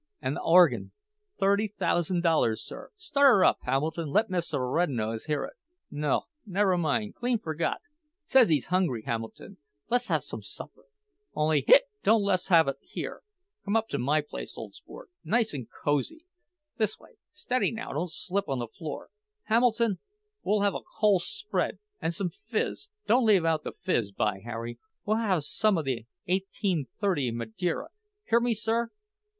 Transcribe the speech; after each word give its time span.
An' 0.19 0.33
the 0.33 0.41
organ—thirty 0.41 1.75
thousan' 1.77 2.21
dollars, 2.21 2.63
sir—starter 2.65 3.45
up, 3.45 3.59
Hamilton, 3.61 4.07
let 4.09 4.31
Mr. 4.31 4.55
Rednose 4.67 5.27
hear 5.27 5.43
it. 5.43 5.53
No—never 5.91 6.75
mind—clean 6.75 7.37
forgot—says 7.37 8.49
he's 8.49 8.65
hungry, 8.73 9.03
Hamilton—less 9.03 10.07
have 10.07 10.23
some 10.23 10.41
supper. 10.41 10.85
Only—hic—don't 11.35 12.23
less 12.23 12.47
have 12.47 12.67
it 12.67 12.77
here—come 12.81 13.75
up 13.75 13.89
to 13.89 13.99
my 13.99 14.21
place, 14.21 14.57
ole 14.57 14.71
sport—nice 14.71 15.53
an' 15.53 15.67
cosy. 15.83 16.25
This 16.77 16.97
way—steady 16.97 17.71
now, 17.71 17.93
don't 17.93 18.09
slip 18.11 18.49
on 18.49 18.57
the 18.57 18.67
floor. 18.67 19.09
Hamilton, 19.43 19.99
we'll 20.41 20.61
have 20.61 20.73
a 20.73 20.81
cole 20.99 21.19
spread, 21.19 21.77
an' 22.01 22.09
some 22.09 22.31
fizz—don't 22.47 23.23
leave 23.27 23.45
out 23.45 23.63
the 23.63 23.73
fizz, 23.73 24.13
by 24.13 24.39
Harry. 24.39 24.79
We'll 25.05 25.17
have 25.17 25.43
some 25.43 25.77
of 25.77 25.85
the 25.85 26.07
eighteen 26.25 26.87
thirty 26.97 27.29
Madeira. 27.29 27.89
Hear 28.23 28.39
me, 28.39 28.55
sir?" 28.55 28.89